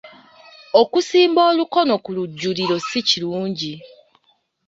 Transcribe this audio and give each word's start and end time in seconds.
Okusimba 0.81 1.41
olukono 1.49 1.93
ku 2.03 2.09
lujjuliro 2.17 2.75
si 2.87 2.99
kirungi. 3.07 3.73